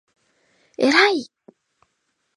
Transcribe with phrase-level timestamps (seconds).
[0.77, 0.83] えらい！！！！！！！！！！！！！！！